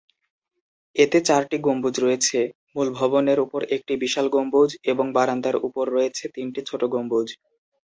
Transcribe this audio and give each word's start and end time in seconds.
এতে 0.95 1.19
চারটি 1.27 1.57
গম্বুজ 1.59 1.95
রয়েছে; 1.99 2.39
মূল 2.75 2.87
ভবনের 2.97 3.39
উপর 3.39 3.61
একটি 3.75 3.93
বিশাল 4.03 4.27
গম্বুজ 4.29 4.69
এবং 4.91 5.05
বারান্দার 5.17 5.55
উপর 5.67 5.85
রয়েছে 5.95 6.23
তিনটি 6.35 6.59
ছোট 6.69 6.81
গম্বুজ। 6.93 7.27